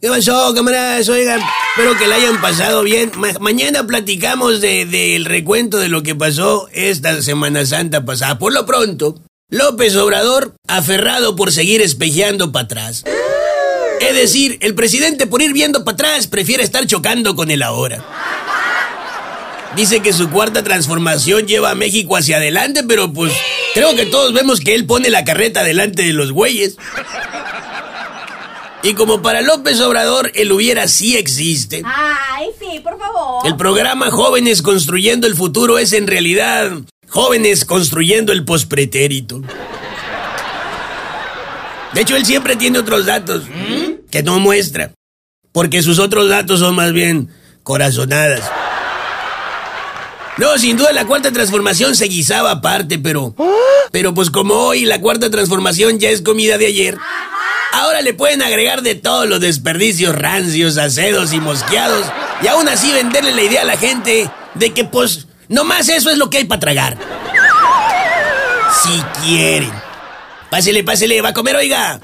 [0.00, 1.08] ¿Qué pasó, camaradas?
[1.08, 1.40] Oigan,
[1.70, 3.10] espero que la hayan pasado bien.
[3.40, 8.38] mañana platicamos del recuento de lo que pasó esta Semana Santa pasada.
[8.38, 9.16] Por lo pronto,
[9.50, 13.02] López Obrador aferrado por seguir espejeando para atrás.
[14.00, 18.04] Es decir, el presidente por ir viendo para atrás prefiere estar chocando con el ahora.
[19.74, 23.32] Dice que su cuarta transformación lleva a México hacia adelante, pero pues
[23.74, 26.76] creo que todos vemos que él pone la carreta delante de los güeyes.
[28.82, 31.82] Y como para López Obrador el hubiera sí existe.
[31.84, 33.46] Ay, sí, por favor.
[33.46, 36.72] El programa Jóvenes Construyendo el Futuro es en realidad
[37.08, 39.42] Jóvenes Construyendo el Pospretérito.
[41.92, 43.42] De hecho, él siempre tiene otros datos
[44.10, 44.92] que no muestra.
[45.50, 47.30] Porque sus otros datos son más bien
[47.64, 48.48] corazonadas.
[50.36, 53.34] No, sin duda la cuarta transformación se guisaba aparte, pero.
[53.90, 56.96] Pero pues como hoy la cuarta transformación ya es comida de ayer.
[57.72, 62.06] Ahora le pueden agregar de todos los desperdicios rancios, acedos y mosqueados.
[62.42, 66.18] Y aún así venderle la idea a la gente de que pues nomás eso es
[66.18, 66.96] lo que hay para tragar.
[68.82, 69.72] Si quieren.
[70.50, 72.00] Pásele, pásele, va a comer, oiga.